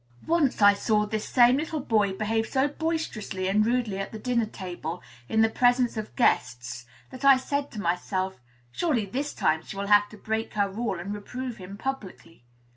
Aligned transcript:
Once 0.25 0.63
I 0.63 0.73
saw 0.73 1.05
this 1.05 1.29
same 1.29 1.57
little 1.57 1.79
boy 1.79 2.13
behave 2.13 2.47
so 2.47 2.67
boisterously 2.67 3.47
and 3.47 3.63
rudely 3.63 3.99
at 3.99 4.11
the 4.11 4.17
dinner 4.17 4.47
table, 4.47 4.99
in 5.29 5.41
the 5.41 5.47
presence 5.47 5.95
of 5.95 6.15
guests, 6.15 6.87
that 7.11 7.23
I 7.23 7.37
said 7.37 7.69
to 7.73 7.79
myself, 7.79 8.41
"Surely, 8.71 9.05
this 9.05 9.31
time 9.35 9.61
she 9.63 9.77
will 9.77 9.85
have 9.89 10.09
to 10.09 10.17
break 10.17 10.55
her 10.55 10.67
rule, 10.67 10.99
and 10.99 11.13
reprove 11.13 11.57
him 11.57 11.77
publicly." 11.77 12.43